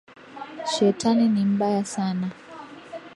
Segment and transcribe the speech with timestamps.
[0.71, 2.27] Shetani ni.mbaya Sana.